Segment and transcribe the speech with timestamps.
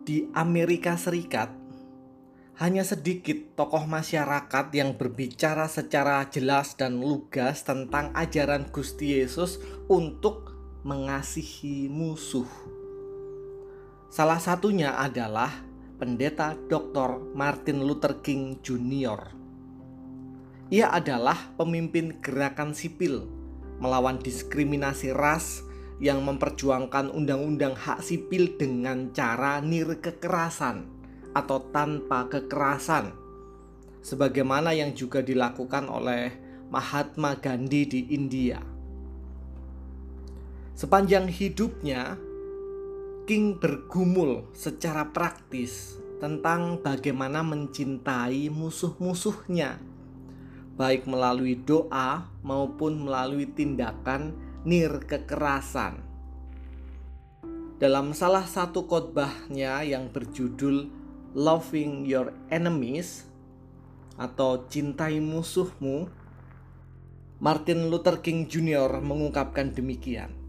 [0.02, 1.54] di Amerika Serikat
[2.58, 10.55] hanya sedikit tokoh masyarakat yang berbicara secara jelas dan lugas tentang ajaran Gusti Yesus untuk
[10.86, 12.46] mengasihi musuh.
[14.14, 15.50] Salah satunya adalah
[15.98, 17.34] pendeta Dr.
[17.34, 19.34] Martin Luther King Jr.
[20.70, 23.26] Ia adalah pemimpin gerakan sipil
[23.82, 25.66] melawan diskriminasi ras
[25.98, 30.86] yang memperjuangkan undang-undang hak sipil dengan cara nir kekerasan
[31.34, 33.10] atau tanpa kekerasan
[34.06, 36.30] sebagaimana yang juga dilakukan oleh
[36.70, 38.75] Mahatma Gandhi di India.
[40.76, 42.20] Sepanjang hidupnya,
[43.24, 49.80] King bergumul secara praktis tentang bagaimana mencintai musuh-musuhnya,
[50.76, 54.36] baik melalui doa maupun melalui tindakan
[54.68, 56.04] nir kekerasan.
[57.80, 60.92] Dalam salah satu khotbahnya yang berjudul
[61.40, 63.24] Loving Your Enemies
[64.20, 66.12] atau Cintai Musuhmu,
[67.40, 69.00] Martin Luther King Jr.
[69.00, 70.45] mengungkapkan demikian.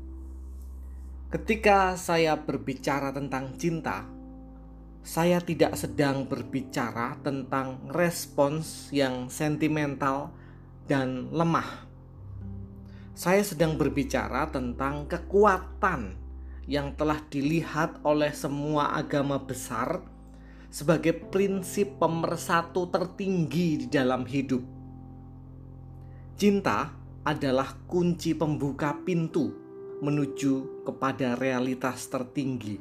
[1.27, 4.06] Ketika saya berbicara tentang cinta,
[5.02, 10.30] saya tidak sedang berbicara tentang respons yang sentimental
[10.86, 11.83] dan lemah.
[13.18, 16.14] Saya sedang berbicara tentang kekuatan
[16.70, 20.06] yang telah dilihat oleh semua agama besar
[20.70, 24.62] sebagai prinsip pemersatu tertinggi di dalam hidup.
[26.39, 26.95] Cinta
[27.27, 29.65] adalah kunci pembuka pintu
[30.01, 32.77] menuju kepada realitas tertinggi.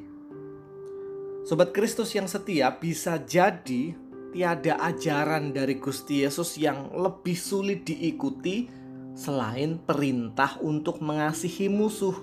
[1.46, 3.94] Sobat Kristus yang setia bisa jadi
[4.34, 8.68] tiada ajaran dari Gusti Yesus yang lebih sulit diikuti
[9.16, 12.18] selain perintah untuk mengasihi musuh.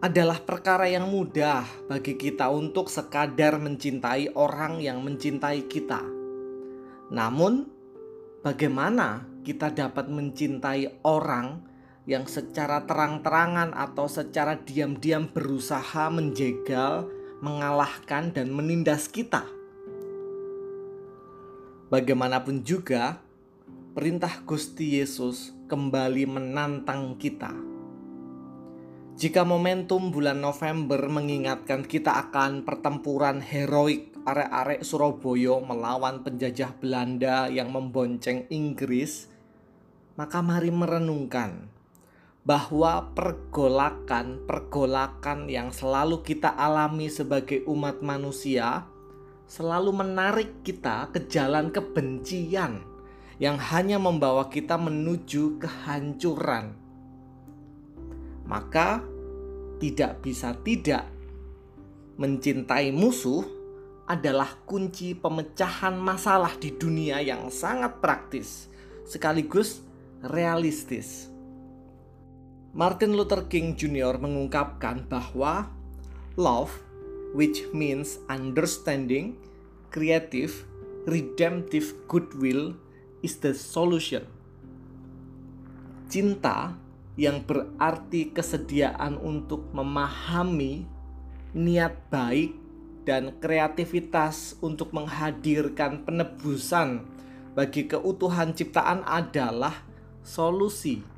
[0.00, 6.00] Adalah perkara yang mudah bagi kita untuk sekadar mencintai orang yang mencintai kita.
[7.12, 7.68] Namun,
[8.40, 11.69] bagaimana kita dapat mencintai orang
[12.10, 17.06] yang secara terang-terangan atau secara diam-diam berusaha menjegal,
[17.38, 19.46] mengalahkan, dan menindas kita.
[21.86, 23.22] Bagaimanapun juga,
[23.94, 27.54] perintah Gusti Yesus kembali menantang kita.
[29.14, 37.70] Jika momentum bulan November mengingatkan kita akan pertempuran heroik arek-arek Surabaya melawan penjajah Belanda yang
[37.70, 39.30] membonceng Inggris,
[40.18, 41.69] maka mari merenungkan
[42.50, 48.90] bahwa pergolakan-pergolakan yang selalu kita alami sebagai umat manusia
[49.46, 52.82] selalu menarik kita ke jalan kebencian
[53.38, 56.74] yang hanya membawa kita menuju kehancuran.
[58.50, 58.98] Maka
[59.78, 61.06] tidak bisa tidak
[62.18, 63.46] mencintai musuh
[64.10, 68.66] adalah kunci pemecahan masalah di dunia yang sangat praktis
[69.06, 69.86] sekaligus
[70.26, 71.29] realistis.
[72.70, 74.14] Martin Luther King Jr.
[74.22, 75.66] mengungkapkan bahwa
[76.38, 76.70] love,
[77.34, 79.34] which means understanding,
[79.90, 80.70] creative,
[81.02, 82.78] redemptive goodwill,
[83.26, 84.22] is the solution.
[86.06, 86.78] Cinta
[87.18, 90.86] yang berarti kesediaan untuk memahami
[91.50, 92.54] niat baik
[93.02, 97.02] dan kreativitas untuk menghadirkan penebusan
[97.58, 99.74] bagi keutuhan ciptaan adalah
[100.22, 101.09] solusi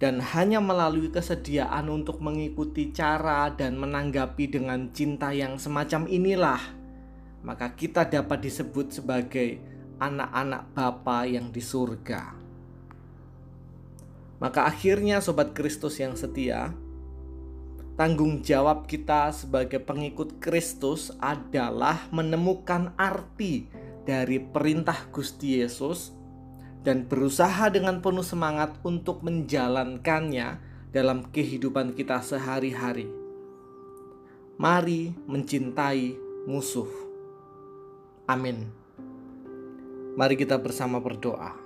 [0.00, 6.80] dan hanya melalui kesediaan untuk mengikuti cara dan menanggapi dengan cinta yang semacam inilah
[7.40, 9.60] maka kita dapat disebut sebagai
[10.00, 12.36] anak-anak Bapa yang di surga.
[14.40, 16.72] Maka akhirnya sobat Kristus yang setia,
[17.96, 23.68] tanggung jawab kita sebagai pengikut Kristus adalah menemukan arti
[24.08, 26.16] dari perintah Gusti Yesus
[26.80, 30.60] dan berusaha dengan penuh semangat untuk menjalankannya
[30.90, 33.06] dalam kehidupan kita sehari-hari.
[34.56, 36.16] Mari mencintai
[36.48, 36.88] musuh.
[38.24, 38.68] Amin.
[40.16, 41.56] Mari kita bersama berdoa.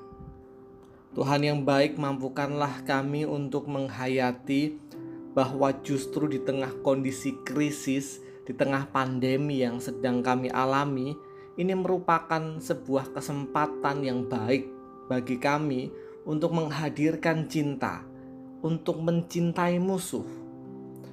[1.14, 4.82] Tuhan yang baik, mampukanlah kami untuk menghayati
[5.30, 11.14] bahwa justru di tengah kondisi krisis, di tengah pandemi yang sedang kami alami,
[11.54, 14.73] ini merupakan sebuah kesempatan yang baik
[15.10, 15.92] bagi kami
[16.24, 18.04] untuk menghadirkan cinta,
[18.64, 20.24] untuk mencintai musuh,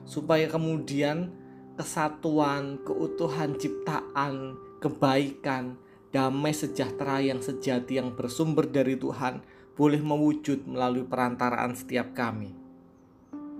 [0.07, 1.31] supaya kemudian
[1.75, 5.75] kesatuan, keutuhan ciptaan, kebaikan,
[6.11, 9.43] damai sejahtera yang sejati yang bersumber dari Tuhan
[9.75, 12.51] boleh mewujud melalui perantaraan setiap kami.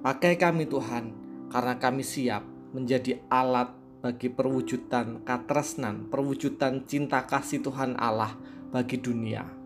[0.04, 1.16] Pakai kami Tuhan,
[1.52, 8.34] karena kami siap menjadi alat bagi perwujudan katresnan, perwujudan cinta kasih Tuhan Allah
[8.74, 9.61] bagi dunia.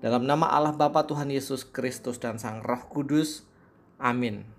[0.00, 3.48] Dalam nama Allah Bapa Tuhan Yesus Kristus dan Sang Roh Kudus.
[3.96, 4.55] Amin.